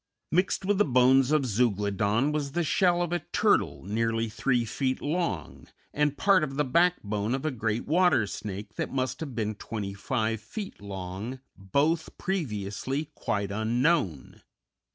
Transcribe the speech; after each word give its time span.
Mixed 0.31 0.65
with 0.65 0.79
the 0.79 0.83
bones 0.83 1.31
of 1.31 1.45
Zeuglodon 1.45 2.31
was 2.31 2.53
the 2.53 2.63
shell 2.63 3.03
of 3.03 3.13
a 3.13 3.19
turtle, 3.19 3.83
nearly 3.83 4.29
three 4.29 4.65
feet 4.65 4.99
long, 4.99 5.67
and 5.93 6.17
part 6.17 6.43
of 6.43 6.55
the 6.55 6.65
backbone 6.65 7.35
of 7.35 7.45
a 7.45 7.51
great 7.51 7.85
water 7.85 8.25
snake 8.25 8.73
that 8.77 8.91
must 8.91 9.19
have 9.19 9.35
been 9.35 9.53
twenty 9.53 9.93
five 9.93 10.41
feet 10.41 10.81
long, 10.81 11.39
both 11.55 12.17
previously 12.17 13.11
quite 13.13 13.51
unknown. 13.51 14.41